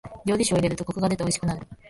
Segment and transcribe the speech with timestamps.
[0.25, 1.61] 料理酒を入れるとコクが出ておいしくなる。